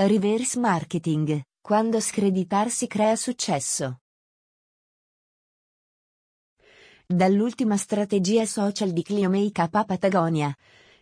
Reverse 0.00 0.56
marketing, 0.60 1.42
quando 1.60 1.98
screditarsi 1.98 2.86
crea 2.86 3.16
successo. 3.16 3.98
Dall'ultima 7.04 7.76
strategia 7.76 8.46
social 8.46 8.92
di 8.92 9.02
Clio 9.02 9.28
Makeup 9.28 9.74
a 9.74 9.84
Patagonia, 9.84 10.56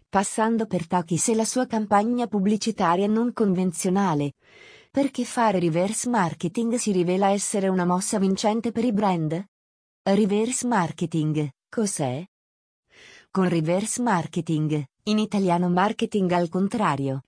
passando 0.09 0.64
per 0.64 0.87
Takis 0.87 1.29
e 1.29 1.35
la 1.35 1.45
sua 1.45 1.67
campagna 1.67 2.27
pubblicitaria 2.27 3.06
non 3.06 3.35
convenzionale. 3.35 4.32
Perché 4.90 5.26
fare 5.26 5.58
reverse 5.58 6.08
marketing 6.08 6.76
si 6.76 6.90
rivela 6.90 7.28
essere 7.28 7.69
una 7.69 7.85
mossa 7.85 8.19
vincente 8.19 8.72
per 8.72 8.87
i 8.87 8.94
brand? 8.94 9.44
Reverse 10.04 10.67
marketing, 10.67 11.51
cos'è? 11.69 12.24
Con 13.31 13.47
reverse 13.47 14.01
marketing, 14.01 14.83
in 15.03 15.19
italiano 15.19 15.69
marketing 15.69 16.30
al 16.30 16.48
contrario, 16.48 17.24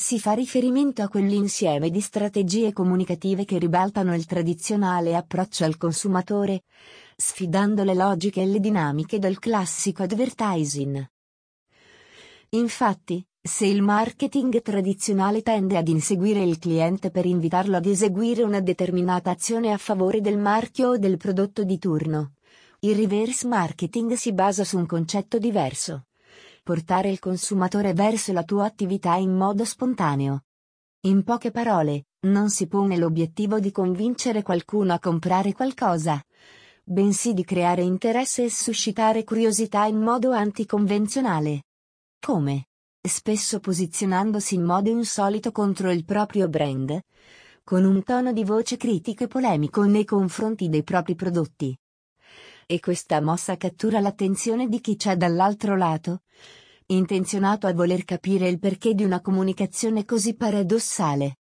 si 0.00 0.20
fa 0.20 0.30
riferimento 0.32 1.02
a 1.02 1.08
quell'insieme 1.08 1.90
di 1.90 2.00
strategie 2.00 2.72
comunicative 2.72 3.44
che 3.44 3.58
ribaltano 3.58 4.14
il 4.14 4.26
tradizionale 4.26 5.16
approccio 5.16 5.64
al 5.64 5.76
consumatore, 5.76 6.62
sfidando 7.16 7.82
le 7.82 7.94
logiche 7.94 8.42
e 8.42 8.46
le 8.46 8.60
dinamiche 8.60 9.18
del 9.18 9.40
classico 9.40 10.04
advertising. 10.04 11.04
Infatti, 12.50 13.26
se 13.42 13.66
il 13.66 13.82
marketing 13.82 14.62
tradizionale 14.62 15.42
tende 15.42 15.76
ad 15.76 15.88
inseguire 15.88 16.44
il 16.44 16.60
cliente 16.60 17.10
per 17.10 17.26
invitarlo 17.26 17.76
ad 17.76 17.86
eseguire 17.86 18.44
una 18.44 18.60
determinata 18.60 19.32
azione 19.32 19.72
a 19.72 19.78
favore 19.78 20.20
del 20.20 20.38
marchio 20.38 20.90
o 20.90 20.96
del 20.96 21.16
prodotto 21.16 21.64
di 21.64 21.76
turno, 21.76 22.34
il 22.80 22.94
reverse 22.94 23.48
marketing 23.48 24.12
si 24.12 24.32
basa 24.32 24.62
su 24.62 24.78
un 24.78 24.86
concetto 24.86 25.38
diverso 25.38 26.04
portare 26.68 27.08
il 27.08 27.18
consumatore 27.18 27.94
verso 27.94 28.30
la 28.34 28.42
tua 28.42 28.66
attività 28.66 29.14
in 29.14 29.34
modo 29.34 29.64
spontaneo. 29.64 30.42
In 31.06 31.24
poche 31.24 31.50
parole, 31.50 32.08
non 32.26 32.50
si 32.50 32.66
pone 32.66 32.98
l'obiettivo 32.98 33.58
di 33.58 33.72
convincere 33.72 34.42
qualcuno 34.42 34.92
a 34.92 34.98
comprare 34.98 35.54
qualcosa, 35.54 36.22
bensì 36.84 37.32
di 37.32 37.42
creare 37.42 37.80
interesse 37.80 38.44
e 38.44 38.50
suscitare 38.50 39.24
curiosità 39.24 39.86
in 39.86 39.96
modo 39.96 40.32
anticonvenzionale. 40.32 41.62
Come? 42.20 42.66
Spesso 43.00 43.60
posizionandosi 43.60 44.56
in 44.56 44.64
modo 44.64 44.90
insolito 44.90 45.52
contro 45.52 45.90
il 45.90 46.04
proprio 46.04 46.50
brand, 46.50 47.00
con 47.64 47.86
un 47.86 48.02
tono 48.02 48.34
di 48.34 48.44
voce 48.44 48.76
critico 48.76 49.24
e 49.24 49.26
polemico 49.26 49.84
nei 49.84 50.04
confronti 50.04 50.68
dei 50.68 50.82
propri 50.82 51.14
prodotti. 51.14 51.74
E 52.70 52.80
questa 52.80 53.22
mossa 53.22 53.56
cattura 53.56 53.98
l'attenzione 53.98 54.68
di 54.68 54.82
chi 54.82 54.94
c'è 54.94 55.16
dall'altro 55.16 55.74
lato, 55.74 56.20
intenzionato 56.88 57.66
a 57.66 57.72
voler 57.72 58.04
capire 58.04 58.46
il 58.46 58.58
perché 58.58 58.92
di 58.92 59.04
una 59.04 59.22
comunicazione 59.22 60.04
così 60.04 60.34
paradossale. 60.34 61.38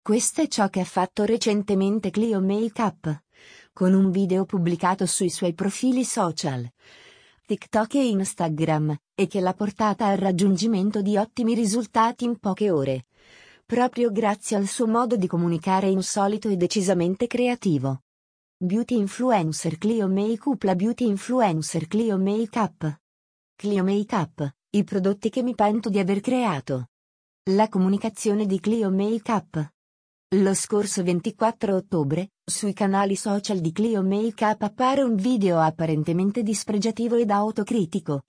Questo 0.00 0.42
è 0.42 0.46
ciò 0.46 0.68
che 0.68 0.78
ha 0.78 0.84
fatto 0.84 1.24
recentemente 1.24 2.10
Clio 2.10 2.40
Makeup, 2.40 3.24
con 3.72 3.92
un 3.92 4.12
video 4.12 4.44
pubblicato 4.44 5.04
sui 5.06 5.30
suoi 5.30 5.52
profili 5.52 6.04
social, 6.04 6.64
TikTok 7.44 7.96
e 7.96 8.06
Instagram, 8.10 8.96
e 9.16 9.26
che 9.26 9.40
l'ha 9.40 9.54
portata 9.54 10.06
al 10.06 10.16
raggiungimento 10.16 11.02
di 11.02 11.16
ottimi 11.16 11.54
risultati 11.54 12.24
in 12.24 12.38
poche 12.38 12.70
ore, 12.70 13.06
proprio 13.66 14.12
grazie 14.12 14.56
al 14.56 14.68
suo 14.68 14.86
modo 14.86 15.16
di 15.16 15.26
comunicare 15.26 15.88
insolito 15.88 16.48
e 16.48 16.56
decisamente 16.56 17.26
creativo. 17.26 18.02
Beauty 18.60 18.96
Influencer 18.96 19.78
Clio 19.78 20.08
Makeup 20.08 20.60
La 20.64 20.74
Beauty 20.74 21.06
Influencer 21.06 21.86
Clio 21.86 22.18
Makeup 22.18 23.00
Clio 23.54 23.84
Makeup 23.84 24.52
i 24.70 24.82
prodotti 24.82 25.30
che 25.30 25.44
mi 25.44 25.54
pento 25.54 25.88
di 25.88 26.00
aver 26.00 26.18
creato. 26.18 26.88
La 27.50 27.68
comunicazione 27.68 28.46
di 28.46 28.58
Clio 28.58 28.90
Makeup. 28.90 29.74
Lo 30.34 30.54
scorso 30.54 31.04
24 31.04 31.76
ottobre, 31.76 32.32
sui 32.44 32.72
canali 32.72 33.14
social 33.14 33.60
di 33.60 33.70
Clio 33.70 34.02
Makeup 34.02 34.60
appare 34.60 35.02
un 35.02 35.14
video 35.14 35.60
apparentemente 35.60 36.42
dispregiativo 36.42 37.14
ed 37.14 37.30
autocritico, 37.30 38.22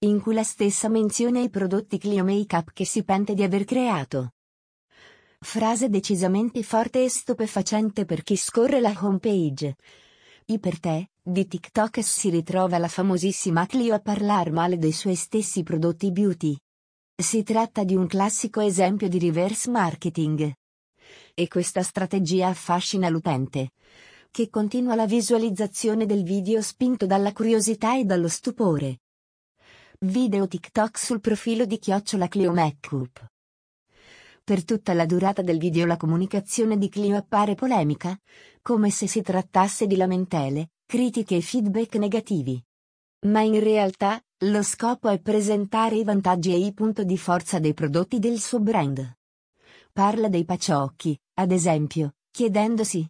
in 0.00 0.20
cui 0.20 0.34
la 0.34 0.44
stessa 0.44 0.90
menziona 0.90 1.40
i 1.40 1.48
prodotti 1.48 1.96
Clio 1.96 2.24
Makeup 2.24 2.72
che 2.74 2.84
si 2.84 3.04
pente 3.04 3.32
di 3.32 3.42
aver 3.42 3.64
creato. 3.64 4.32
Frase 5.44 5.88
decisamente 5.88 6.62
forte 6.62 7.02
e 7.02 7.08
stupefacente 7.08 8.04
per 8.04 8.22
chi 8.22 8.36
scorre 8.36 8.80
la 8.80 8.96
homepage. 8.96 9.74
I 10.46 10.60
per 10.60 10.78
te, 10.78 11.10
di 11.20 11.48
TikTok 11.48 12.02
si 12.02 12.30
ritrova 12.30 12.78
la 12.78 12.86
famosissima 12.86 13.66
Clio 13.66 13.92
a 13.92 13.98
parlar 13.98 14.52
male 14.52 14.78
dei 14.78 14.92
suoi 14.92 15.16
stessi 15.16 15.64
prodotti 15.64 16.12
beauty. 16.12 16.56
Si 17.20 17.42
tratta 17.42 17.82
di 17.82 17.96
un 17.96 18.06
classico 18.06 18.60
esempio 18.60 19.08
di 19.08 19.18
reverse 19.18 19.68
marketing. 19.68 20.52
E 21.34 21.48
questa 21.48 21.82
strategia 21.82 22.46
affascina 22.46 23.08
l'utente, 23.08 23.70
che 24.30 24.48
continua 24.48 24.94
la 24.94 25.06
visualizzazione 25.06 26.06
del 26.06 26.22
video 26.22 26.62
spinto 26.62 27.04
dalla 27.04 27.32
curiosità 27.32 27.98
e 27.98 28.04
dallo 28.04 28.28
stupore. 28.28 29.00
Video 29.98 30.46
TikTok 30.46 30.96
sul 30.96 31.20
profilo 31.20 31.64
di 31.66 31.78
Chiocciola 31.78 32.28
Clio 32.28 32.52
Makeup. 32.52 33.31
Per 34.44 34.64
tutta 34.64 34.92
la 34.92 35.06
durata 35.06 35.42
del 35.42 35.58
video 35.58 35.86
la 35.86 35.96
comunicazione 35.96 36.76
di 36.76 36.88
Clio 36.88 37.16
appare 37.16 37.54
polemica, 37.54 38.18
come 38.60 38.90
se 38.90 39.06
si 39.06 39.22
trattasse 39.22 39.86
di 39.86 39.96
lamentele, 39.96 40.70
critiche 40.84 41.36
e 41.36 41.40
feedback 41.40 41.94
negativi. 41.96 42.62
Ma 43.26 43.40
in 43.42 43.60
realtà, 43.60 44.20
lo 44.44 44.62
scopo 44.62 45.08
è 45.08 45.20
presentare 45.20 45.96
i 45.96 46.04
vantaggi 46.04 46.52
e 46.52 46.58
i 46.58 46.72
punti 46.72 47.04
di 47.04 47.16
forza 47.16 47.60
dei 47.60 47.72
prodotti 47.72 48.18
del 48.18 48.40
suo 48.40 48.58
brand. 48.58 49.16
Parla 49.92 50.28
dei 50.28 50.44
paciocchi, 50.44 51.16
ad 51.34 51.52
esempio, 51.52 52.14
chiedendosi 52.30 53.08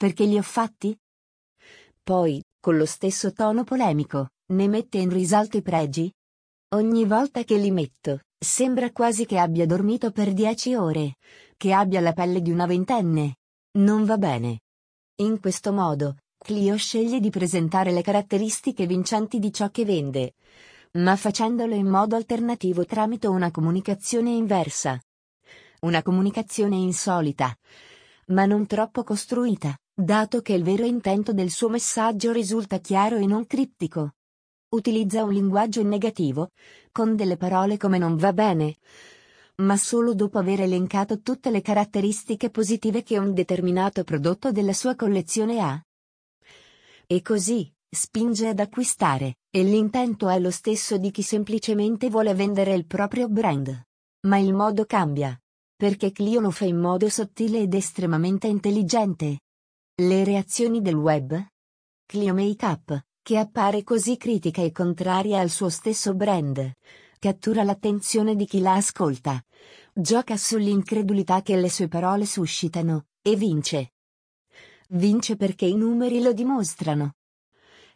perché 0.00 0.24
li 0.24 0.38
ho 0.38 0.42
fatti? 0.42 0.98
Poi, 2.02 2.42
con 2.58 2.78
lo 2.78 2.86
stesso 2.86 3.34
tono 3.34 3.64
polemico, 3.64 4.30
ne 4.46 4.66
mette 4.66 4.96
in 4.96 5.10
risalto 5.10 5.58
i 5.58 5.62
pregi? 5.62 6.10
Ogni 6.70 7.04
volta 7.04 7.44
che 7.44 7.58
li 7.58 7.70
metto, 7.70 8.20
sembra 8.42 8.90
quasi 8.90 9.26
che 9.26 9.38
abbia 9.38 9.66
dormito 9.66 10.10
per 10.10 10.32
dieci 10.32 10.74
ore, 10.74 11.16
che 11.58 11.74
abbia 11.74 12.00
la 12.00 12.14
pelle 12.14 12.40
di 12.40 12.50
una 12.50 12.64
ventenne. 12.64 13.36
Non 13.72 14.04
va 14.04 14.16
bene. 14.16 14.60
In 15.16 15.38
questo 15.40 15.72
modo, 15.72 16.16
Clio 16.42 16.74
sceglie 16.78 17.20
di 17.20 17.28
presentare 17.28 17.92
le 17.92 18.00
caratteristiche 18.00 18.86
vincenti 18.86 19.38
di 19.38 19.52
ciò 19.52 19.68
che 19.68 19.84
vende, 19.84 20.36
ma 20.92 21.14
facendolo 21.16 21.74
in 21.74 21.86
modo 21.86 22.16
alternativo 22.16 22.86
tramite 22.86 23.26
una 23.26 23.50
comunicazione 23.50 24.30
inversa. 24.30 24.98
Una 25.80 26.02
comunicazione 26.02 26.76
insolita, 26.76 27.54
ma 28.28 28.46
non 28.46 28.66
troppo 28.66 29.04
costruita, 29.04 29.76
dato 29.94 30.40
che 30.40 30.54
il 30.54 30.62
vero 30.62 30.86
intento 30.86 31.34
del 31.34 31.50
suo 31.50 31.68
messaggio 31.68 32.32
risulta 32.32 32.78
chiaro 32.78 33.16
e 33.16 33.26
non 33.26 33.46
criptico. 33.46 34.12
Utilizza 34.72 35.24
un 35.24 35.32
linguaggio 35.32 35.82
negativo, 35.82 36.52
con 36.92 37.16
delle 37.16 37.36
parole 37.36 37.76
come 37.76 37.98
non 37.98 38.16
va 38.16 38.32
bene, 38.32 38.76
ma 39.56 39.76
solo 39.76 40.14
dopo 40.14 40.38
aver 40.38 40.60
elencato 40.60 41.22
tutte 41.22 41.50
le 41.50 41.60
caratteristiche 41.60 42.50
positive 42.50 43.02
che 43.02 43.18
un 43.18 43.34
determinato 43.34 44.04
prodotto 44.04 44.52
della 44.52 44.72
sua 44.72 44.94
collezione 44.94 45.60
ha. 45.60 45.84
E 47.04 47.20
così, 47.20 47.68
spinge 47.90 48.46
ad 48.46 48.60
acquistare, 48.60 49.38
e 49.50 49.64
l'intento 49.64 50.28
è 50.28 50.38
lo 50.38 50.52
stesso 50.52 50.98
di 50.98 51.10
chi 51.10 51.22
semplicemente 51.22 52.08
vuole 52.08 52.32
vendere 52.34 52.72
il 52.72 52.86
proprio 52.86 53.28
brand. 53.28 53.82
Ma 54.28 54.38
il 54.38 54.54
modo 54.54 54.84
cambia. 54.84 55.36
Perché 55.74 56.12
Clio 56.12 56.38
lo 56.38 56.52
fa 56.52 56.66
in 56.66 56.78
modo 56.78 57.08
sottile 57.08 57.58
ed 57.58 57.74
estremamente 57.74 58.46
intelligente. 58.46 59.40
Le 59.96 60.22
reazioni 60.22 60.80
del 60.80 60.94
web? 60.94 61.44
Clio 62.06 62.34
Makeup, 62.34 63.02
che 63.30 63.38
appare 63.38 63.84
così 63.84 64.16
critica 64.16 64.60
e 64.60 64.72
contraria 64.72 65.38
al 65.38 65.50
suo 65.50 65.68
stesso 65.68 66.14
brand, 66.14 66.72
cattura 67.20 67.62
l'attenzione 67.62 68.34
di 68.34 68.44
chi 68.44 68.58
la 68.58 68.74
ascolta, 68.74 69.40
gioca 69.92 70.36
sull'incredulità 70.36 71.40
che 71.40 71.54
le 71.54 71.70
sue 71.70 71.86
parole 71.86 72.26
suscitano, 72.26 73.06
e 73.22 73.36
vince. 73.36 73.92
Vince 74.88 75.36
perché 75.36 75.64
i 75.64 75.76
numeri 75.76 76.20
lo 76.20 76.32
dimostrano. 76.32 77.12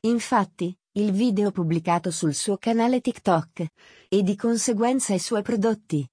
Infatti, 0.02 0.72
il 0.92 1.10
video 1.10 1.50
pubblicato 1.50 2.12
sul 2.12 2.32
suo 2.32 2.56
canale 2.56 3.00
TikTok, 3.00 3.66
e 4.08 4.22
di 4.22 4.36
conseguenza 4.36 5.14
i 5.14 5.18
suoi 5.18 5.42
prodotti, 5.42 6.08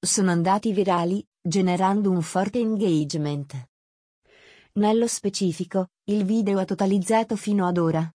sono 0.00 0.32
andati 0.32 0.72
virali, 0.72 1.24
generando 1.40 2.10
un 2.10 2.22
forte 2.22 2.58
engagement. 2.58 3.68
Nello 4.72 5.06
specifico, 5.06 5.90
il 6.06 6.24
video 6.24 6.58
ha 6.58 6.64
totalizzato 6.64 7.36
fino 7.36 7.68
ad 7.68 7.78
ora 7.78 8.12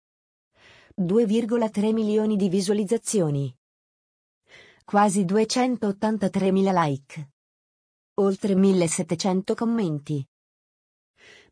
2,3 0.98 1.92
milioni 1.92 2.36
di 2.36 2.48
visualizzazioni, 2.48 3.54
quasi 4.84 5.24
283.000 5.24 6.72
like, 6.72 7.30
oltre 8.14 8.54
1700 8.54 9.54
commenti 9.54 10.26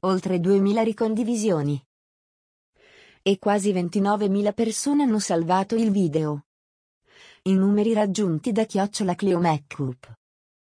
oltre 0.05 0.39
2000 0.39 0.83
ricondivisioni. 0.83 1.83
E 3.23 3.39
quasi 3.39 3.73
29.000 3.73 4.53
persone 4.53 5.03
hanno 5.03 5.19
salvato 5.19 5.77
il 5.77 5.91
video. 5.91 6.47
I 7.45 7.55
numeri 7.55 7.95
raggiunti 7.95 8.53
da 8.53 8.65
Chiocciola 8.65 9.15
Cleo 9.15 9.41
Makeup. 9.41 10.13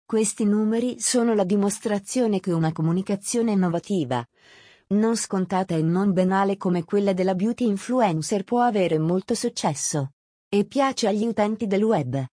Questi 0.05 0.43
numeri 0.43 0.99
sono 0.99 1.35
la 1.35 1.43
dimostrazione 1.43 2.39
che 2.39 2.51
una 2.51 2.71
comunicazione 2.71 3.51
innovativa, 3.51 4.25
non 4.89 5.17
scontata 5.17 5.75
e 5.75 5.81
non 5.81 6.13
banale 6.13 6.55
come 6.55 6.83
quella 6.83 7.13
della 7.13 7.35
beauty 7.35 7.67
influencer 7.67 8.43
può 8.43 8.61
avere 8.61 8.97
molto 8.97 9.35
successo. 9.35 10.11
E 10.49 10.65
piace 10.65 11.07
agli 11.07 11.25
utenti 11.25 11.67
del 11.67 11.83
web. 11.83 12.25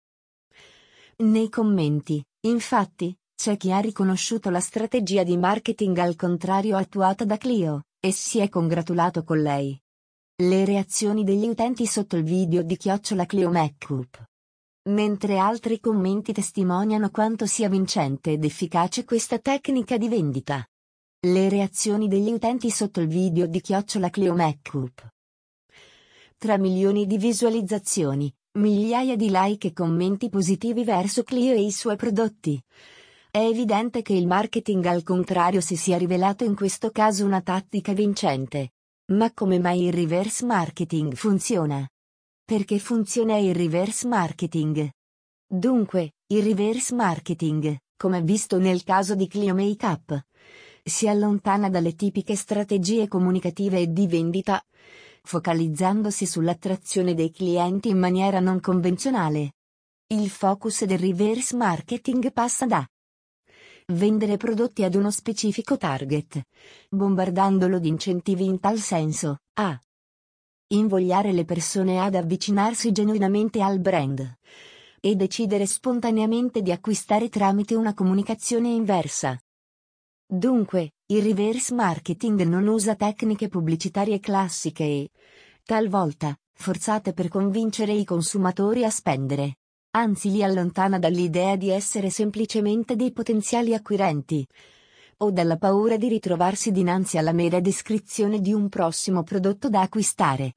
Nei 1.17 1.49
commenti, 1.49 2.23
infatti, 2.41 3.17
c'è 3.35 3.57
chi 3.57 3.73
ha 3.73 3.79
riconosciuto 3.79 4.51
la 4.51 4.61
strategia 4.61 5.23
di 5.23 5.37
marketing 5.37 5.97
al 5.99 6.15
contrario 6.15 6.77
attuata 6.77 7.25
da 7.25 7.39
Clio, 7.39 7.85
e 7.99 8.13
si 8.13 8.39
è 8.39 8.49
congratulato 8.49 9.25
con 9.25 9.41
lei. 9.41 9.81
Le 10.43 10.65
reazioni 10.65 11.25
degli 11.25 11.47
utenti 11.47 11.87
sotto 11.87 12.17
il 12.17 12.25
video 12.25 12.63
di 12.63 12.77
chiocciola 12.77 13.25
Clio 13.25 13.51
Makeup. 13.51 14.25
Mentre 14.91 15.39
altri 15.39 15.81
commenti 15.81 16.33
testimoniano 16.33 17.11
quanto 17.11 17.47
sia 17.47 17.69
vincente 17.69 18.33
ed 18.33 18.45
efficace 18.45 19.05
questa 19.05 19.39
tecnica 19.39 19.97
di 19.97 20.09
vendita. 20.09 20.67
Le 21.25 21.49
reazioni 21.49 22.09
degli 22.09 22.33
utenti 22.33 22.69
sotto 22.69 23.01
il 23.01 23.07
video 23.07 23.47
di 23.47 23.61
chiocciola 23.61 24.11
Clio 24.11 24.35
Makeup. 24.35 25.09
Tra 26.37 26.59
milioni 26.59 27.07
di 27.07 27.17
visualizzazioni, 27.17 28.29
migliaia 28.59 29.15
di 29.15 29.29
like 29.31 29.69
e 29.69 29.73
commenti 29.73 30.29
positivi 30.29 30.83
verso 30.83 31.23
Clio 31.23 31.53
e 31.53 31.63
i 31.63 31.71
suoi 31.71 31.95
prodotti. 31.95 32.61
È 33.31 33.39
evidente 33.39 34.03
che 34.03 34.15
il 34.15 34.27
marketing 34.27 34.85
al 34.87 35.05
contrario 35.05 35.61
si 35.61 35.77
sia 35.77 35.97
rivelato 35.97 36.43
in 36.43 36.57
questo 36.57 36.91
caso 36.91 37.25
una 37.25 37.41
tattica 37.41 37.93
vincente. 37.93 38.73
Ma 39.13 39.33
come 39.33 39.61
mai 39.61 39.85
il 39.85 39.93
reverse 39.93 40.45
marketing 40.45 41.15
funziona? 41.15 41.89
Perché 42.45 42.81
funziona 42.81 43.37
il 43.37 43.55
reverse 43.55 44.09
marketing? 44.09 44.91
Dunque, 45.47 46.15
il 46.33 46.43
reverse 46.43 46.93
marketing, 46.93 47.77
come 47.97 48.23
visto 48.23 48.59
nel 48.59 48.83
caso 48.83 49.15
di 49.15 49.29
Clio 49.29 49.55
Makeup, 49.55 50.21
si 50.83 51.09
allontana 51.09 51.69
dalle 51.69 51.95
tipiche 51.95 52.35
strategie 52.35 53.09
comunicative 53.09 53.79
e 53.79 53.93
di 53.93 54.07
vendita, 54.07 54.65
focalizzandosi 55.23 56.27
sull'attrazione 56.27 57.15
dei 57.15 57.31
clienti 57.31 57.89
in 57.89 57.99
maniera 57.99 58.41
non 58.41 58.61
convenzionale. 58.61 59.53
Il 60.09 60.29
focus 60.29 60.85
del 60.85 60.99
reverse 60.99 61.57
marketing 61.57 62.33
passa 62.33 62.67
da 62.67 62.87
vendere 63.87 64.37
prodotti 64.37 64.85
ad 64.85 64.95
uno 64.95 65.11
specifico 65.11 65.77
target, 65.77 66.43
bombardandolo 66.89 67.79
di 67.79 67.89
incentivi 67.89 68.45
in 68.45 68.61
tal 68.61 68.79
senso, 68.79 69.39
a 69.55 69.79
invogliare 70.69 71.33
le 71.33 71.45
persone 71.45 72.01
ad 72.01 72.15
avvicinarsi 72.15 72.93
genuinamente 72.93 73.61
al 73.61 73.79
brand 73.79 74.39
e 75.01 75.15
decidere 75.17 75.67
spontaneamente 75.67 76.63
di 76.63 76.73
acquistare 76.73 77.29
tramite 77.29 77.75
una 77.75 77.93
comunicazione 77.93 78.69
inversa. 78.69 79.39
Dunque, 80.35 80.93
il 81.09 81.23
reverse 81.23 81.75
marketing 81.75 82.45
non 82.45 82.67
usa 82.67 82.95
tecniche 82.95 83.49
pubblicitarie 83.49 84.19
classiche 84.19 84.83
e, 84.83 85.11
talvolta, 85.63 86.35
forzate 86.55 87.13
per 87.13 87.29
convincere 87.29 87.93
i 87.93 88.07
consumatori 88.07 88.83
a 88.83 88.89
spendere. 88.89 89.57
Anzi 89.91 90.31
li 90.31 90.43
allontana 90.43 90.99
dall'idea 90.99 91.57
di 91.57 91.69
essere 91.69 92.09
semplicemente 92.09 92.97
dei 92.97 93.13
potenziali 93.13 93.75
acquirenti. 93.75 94.43
O 95.19 95.31
dalla 95.31 95.59
paura 95.59 95.99
di 95.99 96.09
ritrovarsi 96.09 96.73
dinanzi 96.73 97.19
alla 97.19 97.33
mera 97.33 97.61
descrizione 97.61 98.41
di 98.41 98.55
un 98.55 98.71
prossimo 98.71 99.23
prodotto 99.25 99.69
da 99.69 99.83
acquistare. 99.83 100.55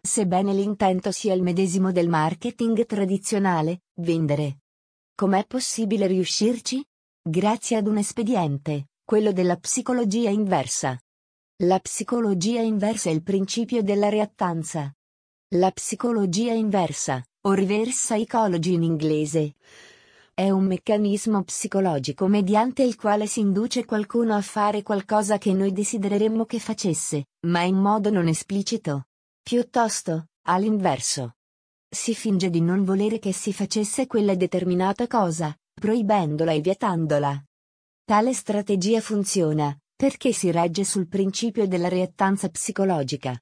Sebbene 0.00 0.54
l'intento 0.54 1.10
sia 1.12 1.34
il 1.34 1.42
medesimo 1.42 1.92
del 1.92 2.08
marketing 2.08 2.86
tradizionale, 2.86 3.82
vendere. 3.96 4.60
Com'è 5.14 5.44
possibile 5.46 6.06
riuscirci? 6.06 6.82
Grazie 7.20 7.76
ad 7.76 7.86
un 7.86 7.98
espediente, 7.98 8.86
quello 9.08 9.32
della 9.32 9.56
psicologia 9.56 10.28
inversa. 10.28 11.00
La 11.62 11.78
psicologia 11.78 12.60
inversa 12.60 13.08
è 13.08 13.12
il 13.14 13.22
principio 13.22 13.82
della 13.82 14.10
reattanza. 14.10 14.94
La 15.54 15.70
psicologia 15.70 16.52
inversa, 16.52 17.24
o 17.46 17.54
reverse 17.54 18.16
psychology 18.16 18.74
in 18.74 18.82
inglese, 18.82 19.54
è 20.34 20.50
un 20.50 20.66
meccanismo 20.66 21.42
psicologico 21.42 22.26
mediante 22.26 22.82
il 22.82 22.96
quale 22.96 23.26
si 23.26 23.40
induce 23.40 23.86
qualcuno 23.86 24.34
a 24.36 24.42
fare 24.42 24.82
qualcosa 24.82 25.38
che 25.38 25.54
noi 25.54 25.72
desidereremmo 25.72 26.44
che 26.44 26.58
facesse, 26.58 27.28
ma 27.46 27.62
in 27.62 27.76
modo 27.76 28.10
non 28.10 28.28
esplicito. 28.28 29.06
Piuttosto, 29.40 30.26
all'inverso. 30.48 31.36
Si 31.88 32.14
finge 32.14 32.50
di 32.50 32.60
non 32.60 32.84
volere 32.84 33.18
che 33.18 33.32
si 33.32 33.54
facesse 33.54 34.06
quella 34.06 34.34
determinata 34.34 35.06
cosa, 35.06 35.58
proibendola 35.72 36.52
e 36.52 36.60
vietandola. 36.60 37.42
Tale 38.08 38.32
strategia 38.32 39.02
funziona, 39.02 39.78
perché 39.94 40.32
si 40.32 40.50
regge 40.50 40.82
sul 40.82 41.08
principio 41.08 41.68
della 41.68 41.88
reattanza 41.88 42.48
psicologica. 42.48 43.38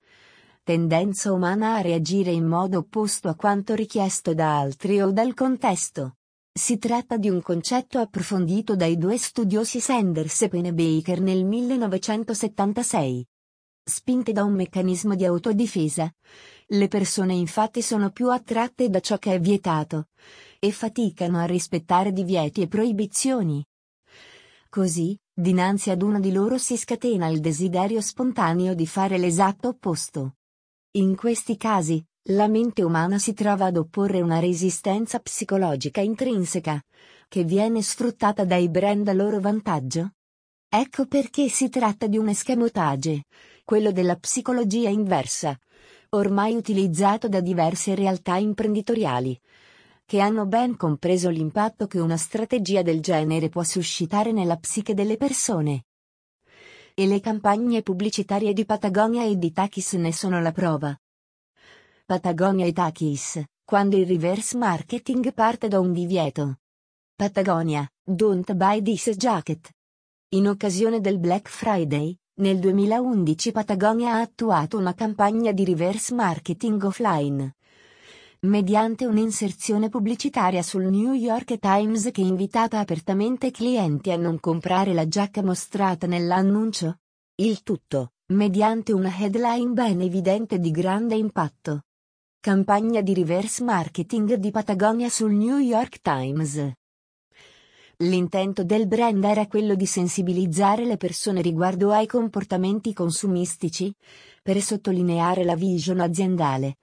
Tendenza 0.65 1.31
umana 1.31 1.77
a 1.77 1.81
reagire 1.81 2.33
in 2.33 2.47
modo 2.47 2.79
opposto 2.79 3.29
a 3.29 3.37
quanto 3.37 3.77
richiesto 3.77 4.35
da 4.35 4.59
altri 4.59 5.01
o 5.01 5.13
dal 5.13 5.35
contesto. 5.35 6.17
Si 6.53 6.79
tratta 6.79 7.17
di 7.17 7.29
un 7.29 7.43
concetto 7.43 8.01
approfondito 8.01 8.75
dai 8.75 8.99
due 8.99 9.19
studiosi 9.19 9.79
Sanders 9.79 10.43
e 10.43 10.49
Pennebaker 10.49 11.21
nel 11.21 11.45
1976. 11.45 13.25
Spinte 13.85 14.33
da 14.33 14.43
un 14.43 14.55
meccanismo 14.55 15.15
di 15.15 15.25
autodifesa, 15.25 16.13
le 16.71 16.89
persone 16.89 17.35
infatti 17.35 17.83
sono 17.83 18.11
più 18.11 18.33
attratte 18.33 18.89
da 18.89 18.99
ciò 18.99 19.17
che 19.19 19.35
è 19.35 19.39
vietato 19.39 20.09
e 20.59 20.73
faticano 20.73 21.39
a 21.39 21.45
rispettare 21.45 22.11
divieti 22.13 22.63
e 22.63 22.67
proibizioni. 22.67 23.65
Così, 24.69 25.17
dinanzi 25.33 25.91
ad 25.91 26.03
uno 26.03 26.21
di 26.21 26.33
loro 26.33 26.59
si 26.59 26.77
scatena 26.77 27.29
il 27.29 27.41
desiderio 27.41 28.01
spontaneo 28.01 28.75
di 28.75 28.87
fare 28.87 29.17
l'esatto 29.17 29.69
opposto. 29.69 30.37
In 30.93 31.15
questi 31.15 31.57
casi, 31.57 32.05
la 32.31 32.49
mente 32.49 32.83
umana 32.83 33.19
si 33.19 33.33
trova 33.33 33.67
ad 33.67 33.77
opporre 33.77 34.21
una 34.21 34.39
resistenza 34.39 35.19
psicologica 35.21 36.01
intrinseca, 36.01 36.83
che 37.29 37.45
viene 37.45 37.83
sfruttata 37.83 38.45
dai 38.45 38.69
brand 38.69 39.07
a 39.09 39.13
loro 39.13 39.41
vantaggio. 39.41 40.13
Ecco 40.69 41.07
perché 41.07 41.49
si 41.49 41.69
tratta 41.69 42.07
di 42.07 42.19
un 42.19 42.29
escamotage, 42.29 43.25
quello 43.65 43.93
della 43.93 44.17
psicologia 44.17 44.89
inversa, 44.89 45.57
ormai 46.11 46.55
utilizzato 46.55 47.29
da 47.29 47.41
diverse 47.41 47.95
realtà 47.95 48.37
imprenditoriali, 48.37 49.41
che 50.07 50.21
hanno 50.21 50.47
ben 50.47 50.77
compreso 50.77 51.31
l'impatto 51.31 51.89
che 51.89 51.99
una 51.99 52.17
strategia 52.17 52.83
del 52.83 53.01
genere 53.01 53.49
può 53.49 53.65
suscitare 53.65 54.31
nella 54.31 54.57
psiche 54.57 54.95
delle 54.95 55.17
persone. 55.17 55.87
E 56.95 57.07
le 57.09 57.19
campagne 57.19 57.83
pubblicitarie 57.83 58.53
di 58.53 58.65
Patagonia 58.65 59.25
e 59.25 59.37
di 59.37 59.51
Takis 59.51 59.95
ne 59.95 60.13
sono 60.13 60.41
la 60.41 60.53
prova. 60.53 60.97
Patagonia 62.07 62.67
e 62.67 62.73
Takis, 62.73 63.43
quando 63.65 63.97
il 63.97 64.07
reverse 64.07 64.57
marketing 64.57 65.35
parte 65.35 65.67
da 65.67 65.81
un 65.81 65.93
divieto. 65.93 66.61
Patagonia, 67.17 67.85
don't 68.05 68.55
buy 68.55 68.81
this 68.81 69.11
jacket. 69.17 69.69
In 70.35 70.47
occasione 70.47 71.01
del 71.01 71.19
Black 71.19 71.49
Friday, 71.49 72.17
nel 72.35 72.61
2011 72.61 73.51
Patagonia 73.51 74.15
ha 74.15 74.21
attuato 74.21 74.79
una 74.79 74.95
campagna 74.95 75.51
di 75.51 75.65
reverse 75.65 76.15
marketing 76.15 76.81
offline 76.85 77.56
mediante 78.41 79.07
un'inserzione 79.07 79.89
pubblicitaria 79.89 80.63
sul 80.63 80.85
New 80.85 81.15
York 81.15 81.59
Times 81.59 82.11
che 82.13 82.21
invitava 82.21 82.79
apertamente 82.79 83.51
clienti 83.51 84.11
a 84.11 84.17
non 84.17 84.39
comprare 84.39 84.93
la 84.93 85.09
giacca 85.09 85.43
mostrata 85.43 86.07
nell'annuncio. 86.07 86.99
Il 87.37 87.63
tutto, 87.63 88.13
mediante 88.27 88.93
una 88.93 89.13
headline 89.17 89.73
ben 89.73 90.01
evidente 90.01 90.59
di 90.59 90.71
grande 90.71 91.17
impatto. 91.17 91.83
Campagna 92.39 93.01
di 93.01 93.15
reverse 93.15 93.65
marketing 93.65 94.35
di 94.35 94.51
Patagonia 94.51 95.09
sul 95.09 95.33
New 95.33 95.59
York 95.59 96.01
Times. 96.01 96.73
L'intento 98.01 98.63
del 98.63 98.87
brand 98.87 99.25
era 99.25 99.47
quello 99.47 99.75
di 99.75 99.87
sensibilizzare 99.87 100.85
le 100.85 100.99
persone 100.99 101.41
riguardo 101.41 101.93
ai 101.93 102.07
comportamenti 102.07 102.93
consumistici, 102.93 103.93
per 104.43 104.61
sottolineare 104.61 105.45
la 105.45 105.57
vision 105.57 106.01
aziendale 106.01 106.77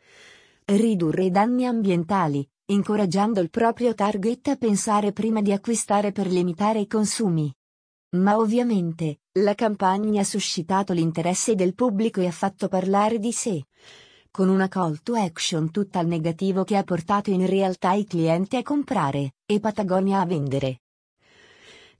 ridurre 0.65 1.25
i 1.25 1.32
danni 1.32 1.65
ambientali, 1.65 2.48
incoraggiando 2.65 3.39
il 3.39 3.50
proprio 3.50 3.93
target 3.93 4.48
a 4.48 4.55
pensare 4.55 5.12
prima 5.12 5.41
di 5.41 5.51
acquistare 5.51 6.12
per 6.12 6.27
limitare 6.27 6.79
i 6.79 6.88
consumi. 6.88 7.53
Ma 8.15 8.38
ovviamente, 8.38 9.22
la 9.39 9.55
campagna 9.55 10.22
ha 10.22 10.25
suscitato 10.25 10.93
l'interesse 10.93 11.55
del 11.55 11.74
pubblico 11.74 12.22
e 12.22 12.27
ha 12.27 12.32
fatto 12.32 12.67
parlare 12.67 13.20
di 13.20 13.32
sé, 13.32 13.65
con 14.29 14.50
una 14.50 14.67
call 14.67 15.00
to 15.03 15.15
action 15.15 15.72
tutta 15.72 16.00
al 16.00 16.08
negativo 16.08 16.63
che 16.63 16.77
ha 16.77 16.84
portato 16.84 17.32
in 17.32 17.46
realtà 17.46 17.93
i 17.93 18.05
clienti 18.05 18.55
a 18.55 18.62
comprare, 18.63 19.34
e 19.46 19.60
Patagonia 19.60 20.22
a 20.22 20.25
vendere. 20.25 20.82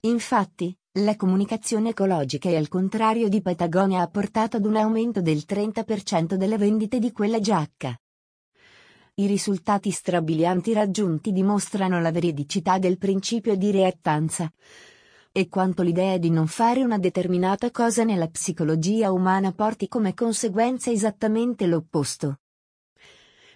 Infatti, 0.00 0.76
la 0.98 1.16
comunicazione 1.16 1.90
ecologica 1.90 2.48
e 2.48 2.56
al 2.56 2.68
contrario 2.68 3.28
di 3.28 3.40
Patagonia 3.40 4.02
ha 4.02 4.08
portato 4.08 4.56
ad 4.56 4.66
un 4.66 4.76
aumento 4.76 5.20
del 5.20 5.44
30% 5.46 6.34
delle 6.34 6.58
vendite 6.58 7.00
di 7.00 7.10
quella 7.10 7.40
giacca. 7.40 7.98
I 9.16 9.28
risultati 9.28 9.92
strabilianti 9.92 10.72
raggiunti 10.72 11.30
dimostrano 11.30 12.00
la 12.00 12.10
veridicità 12.10 12.78
del 12.78 12.98
principio 12.98 13.54
di 13.54 13.70
reattanza 13.70 14.52
e 15.30 15.48
quanto 15.48 15.82
l'idea 15.82 16.18
di 16.18 16.30
non 16.30 16.48
fare 16.48 16.82
una 16.82 16.98
determinata 16.98 17.70
cosa 17.70 18.02
nella 18.02 18.26
psicologia 18.26 19.12
umana 19.12 19.52
porti 19.52 19.86
come 19.86 20.14
conseguenza 20.14 20.90
esattamente 20.90 21.66
l'opposto. 21.66 22.40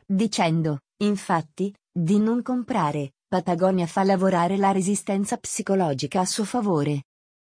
Dicendo, 0.06 0.82
infatti, 0.98 1.74
di 1.90 2.20
non 2.20 2.40
comprare, 2.42 3.14
Patagonia 3.26 3.88
fa 3.88 4.04
lavorare 4.04 4.56
la 4.58 4.70
resistenza 4.70 5.38
psicologica 5.38 6.20
a 6.20 6.24
suo 6.24 6.44
favore. 6.44 7.06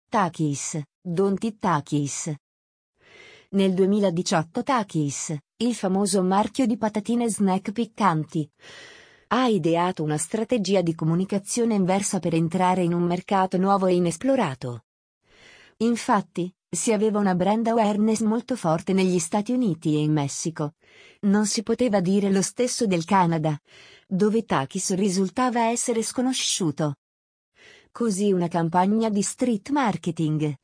Takis, 0.08 0.80
Don't 1.02 1.44
It 1.44 1.58
Takis. 1.58 2.36
Nel 3.56 3.74
2018 3.74 4.64
Takis, 4.64 5.34
il 5.60 5.76
famoso 5.76 6.22
marchio 6.22 6.66
di 6.66 6.76
patatine 6.76 7.30
snack 7.30 7.72
piccanti, 7.72 8.46
ha 9.28 9.48
ideato 9.48 10.04
una 10.04 10.18
strategia 10.18 10.82
di 10.82 10.94
comunicazione 10.94 11.74
inversa 11.74 12.20
per 12.20 12.34
entrare 12.34 12.84
in 12.84 12.92
un 12.92 13.04
mercato 13.04 13.58
nuovo 13.58 13.86
e 13.86 13.96
inesplorato. 13.96 14.84
Infatti, 15.78 16.54
si 16.70 16.92
aveva 16.92 17.20
una 17.20 17.34
brand 17.34 17.66
awareness 17.68 18.20
molto 18.24 18.58
forte 18.58 18.92
negli 18.92 19.20
Stati 19.20 19.54
Uniti 19.54 19.96
e 19.96 20.02
in 20.02 20.12
Messico. 20.12 20.74
Non 21.22 21.46
si 21.46 21.64
poteva 21.64 22.02
dire 22.02 22.30
lo 22.30 22.42
stesso 22.42 22.86
del 22.86 23.06
Canada, 23.06 23.58
dove 24.06 24.44
Takis 24.44 24.94
risultava 24.96 25.70
essere 25.70 26.04
sconosciuto. 26.04 26.96
Così 27.90 28.34
una 28.34 28.50
campagna 28.50 29.08
di 29.08 29.22
street 29.22 29.70
marketing 29.70 30.58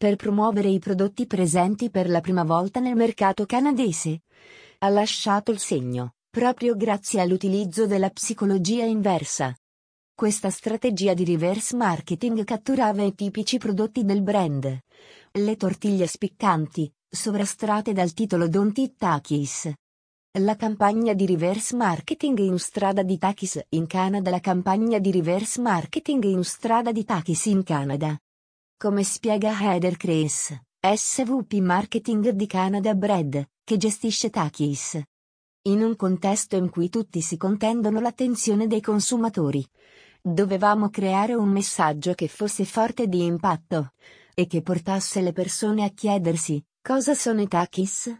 per 0.00 0.16
promuovere 0.16 0.70
i 0.70 0.78
prodotti 0.78 1.26
presenti 1.26 1.90
per 1.90 2.08
la 2.08 2.22
prima 2.22 2.42
volta 2.42 2.80
nel 2.80 2.96
mercato 2.96 3.44
canadese 3.44 4.22
ha 4.78 4.88
lasciato 4.88 5.50
il 5.50 5.58
segno, 5.58 6.14
proprio 6.30 6.74
grazie 6.74 7.20
all'utilizzo 7.20 7.86
della 7.86 8.08
psicologia 8.08 8.86
inversa. 8.86 9.54
Questa 10.14 10.48
strategia 10.48 11.12
di 11.12 11.26
reverse 11.26 11.76
marketing 11.76 12.44
catturava 12.44 13.02
i 13.02 13.14
tipici 13.14 13.58
prodotti 13.58 14.02
del 14.02 14.22
brand. 14.22 14.78
Le 15.32 15.56
tortiglie 15.56 16.06
spiccanti, 16.06 16.90
sovrastrate 17.06 17.92
dal 17.92 18.14
titolo 18.14 18.48
Don't 18.48 18.78
Eat 18.78 18.94
Takis, 18.96 19.70
la 20.38 20.56
campagna 20.56 21.12
di 21.12 21.26
reverse 21.26 21.76
marketing 21.76 22.38
in 22.38 22.58
strada 22.58 23.02
di 23.02 23.18
Takis 23.18 23.66
in 23.70 23.86
Canada 23.86 24.30
La 24.30 24.40
campagna 24.40 24.98
di 24.98 25.12
reverse 25.12 25.60
marketing 25.60 26.24
in 26.24 26.42
strada 26.42 26.90
di 26.90 27.04
Takis 27.04 27.44
in 27.44 27.62
Canada. 27.64 28.18
Come 28.82 29.04
spiega 29.04 29.52
Heather 29.60 29.98
Cress, 29.98 30.58
SVP 30.80 31.60
Marketing 31.60 32.30
di 32.30 32.46
Canada 32.46 32.94
Bread, 32.94 33.46
che 33.62 33.76
gestisce 33.76 34.30
Takis. 34.30 34.98
In 35.64 35.82
un 35.82 35.94
contesto 35.96 36.56
in 36.56 36.70
cui 36.70 36.88
tutti 36.88 37.20
si 37.20 37.36
contendono 37.36 38.00
l'attenzione 38.00 38.66
dei 38.66 38.80
consumatori. 38.80 39.62
Dovevamo 40.18 40.88
creare 40.88 41.34
un 41.34 41.50
messaggio 41.50 42.14
che 42.14 42.26
fosse 42.26 42.64
forte 42.64 43.06
di 43.06 43.22
impatto 43.22 43.90
e 44.32 44.46
che 44.46 44.62
portasse 44.62 45.20
le 45.20 45.32
persone 45.32 45.84
a 45.84 45.90
chiedersi 45.90 46.64
cosa 46.80 47.12
sono 47.12 47.42
i 47.42 47.48
Takis? 47.48 48.16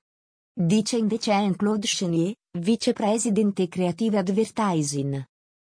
Dice 0.52 0.98
invece 0.98 1.32
Anne-Claude 1.32 1.86
Chenier, 1.86 2.34
vicepresidente 2.58 3.66
Creative 3.66 4.18
Advertising. 4.18 5.24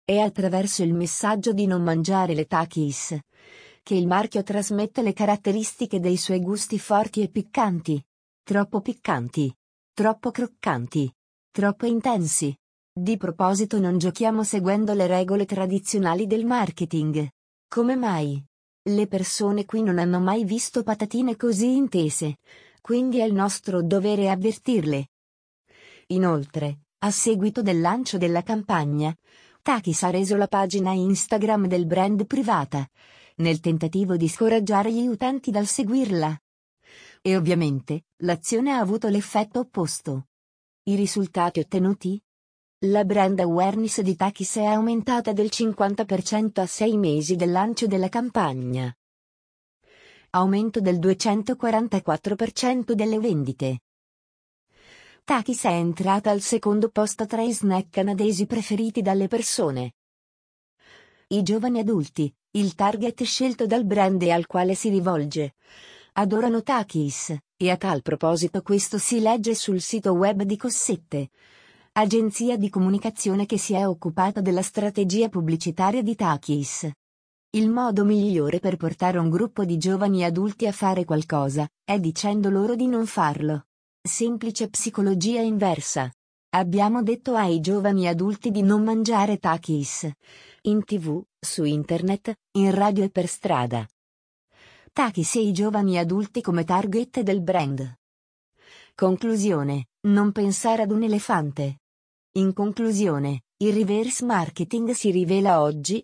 È 0.05 0.19
attraverso 0.19 0.83
il 0.83 0.93
messaggio 0.93 1.55
di 1.55 1.67
non 1.67 1.83
mangiare 1.83 2.35
le 2.35 2.45
takis 2.45 3.19
che 3.85 3.95
il 3.95 4.09
marchio 4.09 4.43
trasmette 4.43 5.03
le 5.03 5.13
caratteristiche 5.13 6.01
dei 6.01 6.17
suoi 6.17 6.41
gusti 6.41 6.81
forti 6.81 7.23
e 7.23 7.29
piccanti. 7.29 8.05
Troppo 8.43 8.81
piccanti. 8.81 9.55
Troppo 9.93 10.33
croccanti. 10.33 11.15
Troppo 11.53 11.87
intensi. 11.87 12.53
Di 12.93 13.17
proposito 13.17 13.79
non 13.79 13.99
giochiamo 13.99 14.43
seguendo 14.43 14.93
le 14.95 15.07
regole 15.07 15.45
tradizionali 15.45 16.27
del 16.27 16.45
marketing. 16.45 17.29
Come 17.69 17.95
mai? 17.95 18.43
Le 18.87 19.07
persone 19.07 19.65
qui 19.65 19.83
non 19.83 19.99
hanno 19.99 20.19
mai 20.19 20.45
visto 20.45 20.83
patatine 20.83 21.37
così 21.37 21.77
intese 21.77 22.39
quindi 22.85 23.21
è 23.21 23.25
il 23.25 23.33
nostro 23.33 23.83
dovere 23.83 24.29
avvertirle. 24.29 25.09
Inoltre, 26.09 26.81
a 26.99 27.11
seguito 27.11 27.63
del 27.63 27.81
lancio 27.81 28.19
della 28.19 28.43
campagna, 28.43 29.17
Takis 29.63 30.03
ha 30.03 30.11
reso 30.11 30.37
la 30.37 30.49
pagina 30.49 30.93
Instagram 30.93 31.67
del 31.67 31.87
brand 31.87 32.27
privata, 32.27 32.87
nel 33.37 33.61
tentativo 33.61 34.17
di 34.17 34.29
scoraggiare 34.29 34.93
gli 34.93 35.07
utenti 35.07 35.51
dal 35.51 35.67
seguirla. 35.67 36.39
E 37.21 37.37
ovviamente, 37.37 38.05
l'azione 38.19 38.73
ha 38.73 38.79
avuto 38.79 39.09
l'effetto 39.09 39.61
opposto. 39.61 40.27
I 40.85 40.95
risultati 40.95 41.61
ottenuti? 41.61 42.21
La 42.87 43.05
brand 43.05 43.41
awareness 43.41 44.01
di 44.01 44.15
Takis 44.15 44.57
è 44.57 44.65
aumentata 44.65 45.33
del 45.33 45.49
50% 45.51 46.61
a 46.61 46.67
sei 46.67 46.97
mesi 46.99 47.37
del 47.37 47.51
lancio 47.51 47.87
della 47.87 48.09
campagna 48.09 48.95
aumento 50.35 50.81
del 50.81 50.99
244% 50.99 52.93
delle 52.93 53.21
vendite. 53.21 53.83
Takis 55.23 55.63
è 55.65 55.71
entrata 55.71 56.31
al 56.31 56.41
secondo 56.41 56.91
posto 56.91 57.25
tra 57.25 57.41
i 57.41 57.53
snack 57.53 57.89
canadesi 57.91 58.45
preferiti 58.45 59.01
dalle 59.01 59.29
persone. 59.29 59.95
I 61.29 61.43
giovani 61.43 61.79
adulti, 61.79 62.35
il 62.57 62.77
target 62.77 63.25
scelto 63.25 63.67
dal 63.67 63.85
brand 63.85 64.23
e 64.23 64.31
al 64.31 64.47
quale 64.47 64.77
si 64.77 64.89
rivolge, 64.89 65.55
adorano 66.13 66.63
Takis, 66.63 67.37
e 67.57 67.71
a 67.71 67.77
tal 67.77 68.01
proposito 68.03 68.63
questo 68.63 68.97
si 68.97 69.19
legge 69.19 69.57
sul 69.57 69.81
sito 69.81 70.13
web 70.13 70.43
di 70.43 70.57
Cossette, 70.57 71.31
agenzia 71.95 72.57
di 72.57 72.71
comunicazione 72.71 73.45
che 73.45 73.59
si 73.59 73.75
è 73.75 73.85
occupata 73.85 74.41
della 74.41 74.63
strategia 74.63 75.29
pubblicitaria 75.29 76.01
di 76.01 76.15
Takis. 76.15 76.89
Il 77.51 77.71
modo 77.71 78.05
migliore 78.05 78.61
per 78.61 78.77
portare 78.77 79.19
un 79.19 79.31
gruppo 79.31 79.65
di 79.65 79.77
giovani 79.77 80.25
adulti 80.25 80.69
a 80.69 80.73
fare 80.73 81.05
qualcosa 81.05 81.69
è 81.85 81.99
dicendo 81.99 82.51
loro 82.51 82.77
di 82.77 82.87
non 82.87 83.07
farlo. 83.07 83.65
Semplice 84.01 84.69
psicologia 84.69 85.41
inversa. 85.41 86.09
Abbiamo 86.51 87.03
detto 87.03 87.35
ai 87.35 87.59
giovani 87.59 88.07
adulti 88.07 88.53
di 88.53 88.63
non 88.63 88.85
mangiare 88.85 89.39
takis. 89.39 90.09
In 90.67 90.83
tv, 90.85 91.23
su 91.39 91.65
internet, 91.65 92.33
in 92.53 92.75
radio 92.75 93.05
e 93.05 93.11
per 93.11 93.27
strada. 93.27 93.87
Takis 94.95 95.35
e 95.35 95.41
i 95.41 95.53
giovani 95.53 95.99
adulti 95.99 96.41
come 96.41 96.65
target 96.65 97.21
del 97.21 97.43
brand. 97.43 97.99
Conclusione. 98.95 99.89
Non 100.07 100.33
pensare 100.33 100.81
ad 100.81 100.91
un 100.91 101.03
elefante. 101.03 101.81
In 102.39 102.55
conclusione, 102.55 103.43
il 103.59 103.75
reverse 103.75 104.25
marketing 104.25 104.93
si 104.93 105.11
rivela 105.11 105.61
oggi 105.61 106.03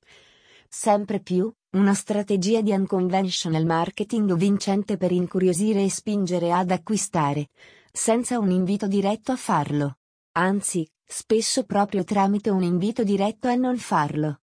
Sempre 0.69 1.21
più, 1.21 1.51
una 1.71 1.95
strategia 1.95 2.61
di 2.61 2.73
unconventional 2.73 3.65
marketing 3.65 4.35
vincente 4.35 4.99
per 4.99 5.11
incuriosire 5.11 5.83
e 5.83 5.89
spingere 5.89 6.53
ad 6.53 6.71
acquistare, 6.71 7.49
senza 7.91 8.39
un 8.39 8.51
invito 8.51 8.87
diretto 8.87 9.33
a 9.33 9.37
farlo. 9.37 9.97
Anzi, 10.33 10.87
spesso 11.03 11.65
proprio 11.65 12.05
tramite 12.05 12.51
un 12.51 12.63
invito 12.63 13.03
diretto 13.03 13.49
a 13.49 13.55
non 13.55 13.79
farlo. 13.79 14.41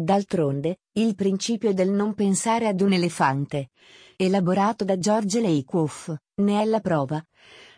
D'altronde, 0.00 0.82
il 0.92 1.16
principio 1.16 1.74
del 1.74 1.90
non 1.90 2.14
pensare 2.14 2.68
ad 2.68 2.80
un 2.82 2.92
elefante, 2.92 3.70
elaborato 4.14 4.84
da 4.84 4.96
George 4.96 5.40
Lakoff, 5.40 6.14
ne 6.36 6.62
è 6.62 6.64
la 6.66 6.78
prova. 6.78 7.20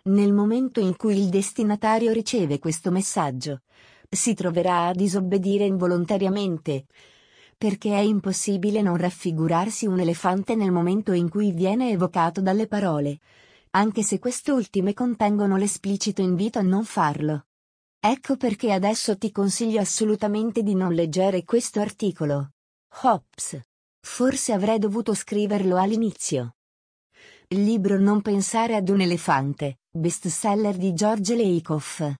Nel 0.02 0.30
momento 0.34 0.80
in 0.80 0.96
cui 0.96 1.18
il 1.18 1.30
destinatario 1.30 2.12
riceve 2.12 2.58
questo 2.58 2.90
messaggio, 2.90 3.62
si 4.06 4.34
troverà 4.34 4.88
a 4.88 4.92
disobbedire 4.92 5.64
involontariamente, 5.64 6.84
perché 7.56 7.94
è 7.94 8.00
impossibile 8.00 8.82
non 8.82 8.98
raffigurarsi 8.98 9.86
un 9.86 10.00
elefante 10.00 10.54
nel 10.54 10.72
momento 10.72 11.12
in 11.12 11.30
cui 11.30 11.52
viene 11.52 11.88
evocato 11.88 12.42
dalle 12.42 12.66
parole, 12.66 13.18
anche 13.70 14.02
se 14.02 14.18
quest'ultime 14.18 14.92
contengono 14.92 15.56
l'esplicito 15.56 16.20
invito 16.20 16.58
a 16.58 16.62
non 16.62 16.84
farlo. 16.84 17.46
Ecco 18.02 18.38
perché 18.38 18.72
adesso 18.72 19.18
ti 19.18 19.30
consiglio 19.30 19.78
assolutamente 19.78 20.62
di 20.62 20.74
non 20.74 20.94
leggere 20.94 21.44
questo 21.44 21.80
articolo. 21.80 22.52
Hobbes. 23.02 23.60
Forse 24.00 24.54
avrei 24.54 24.78
dovuto 24.78 25.12
scriverlo 25.12 25.76
all'inizio. 25.76 26.54
Libro 27.48 27.98
Non 27.98 28.22
pensare 28.22 28.74
ad 28.74 28.88
un 28.88 29.02
elefante, 29.02 29.80
bestseller 29.90 30.78
di 30.78 30.94
George 30.94 31.36
Lakoff. 31.36 32.19